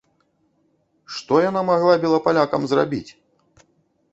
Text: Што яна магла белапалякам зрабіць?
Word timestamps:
Што 1.17 1.33
яна 1.49 1.61
магла 1.69 1.93
белапалякам 2.07 2.61
зрабіць? 2.73 3.07